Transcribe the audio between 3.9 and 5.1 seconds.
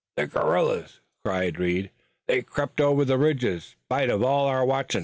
uv all our watchin'."